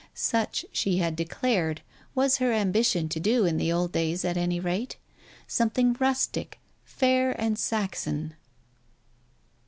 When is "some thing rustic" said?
5.45-6.57